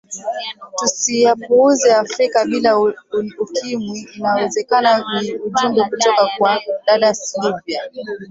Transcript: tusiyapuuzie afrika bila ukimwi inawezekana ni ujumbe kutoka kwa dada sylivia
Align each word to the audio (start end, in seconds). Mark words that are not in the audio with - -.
tusiyapuuzie 0.77 1.93
afrika 2.03 2.37
bila 2.49 2.71
ukimwi 3.43 3.99
inawezekana 4.15 5.05
ni 5.21 5.33
ujumbe 5.35 5.81
kutoka 5.89 6.27
kwa 6.37 6.59
dada 6.87 7.13
sylivia 7.13 7.81